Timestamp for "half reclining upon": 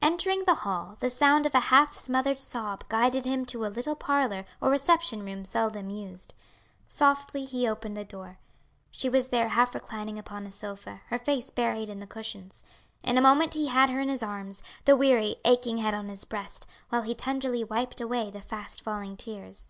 9.48-10.46